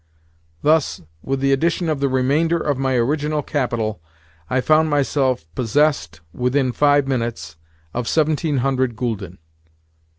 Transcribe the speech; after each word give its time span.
Thus, 0.63 1.03
with 1.21 1.41
the 1.41 1.51
addition 1.51 1.87
of 1.87 1.99
the 1.99 2.09
remainder 2.09 2.57
of 2.57 2.79
my 2.79 2.95
original 2.95 3.43
capital, 3.43 4.01
I 4.49 4.59
found 4.59 4.89
myself 4.89 5.45
possessed, 5.53 6.21
within 6.33 6.71
five 6.71 7.07
minutes, 7.07 7.55
of 7.93 8.07
seventeen 8.07 8.57
hundred 8.65 8.95
gülden. 8.95 9.37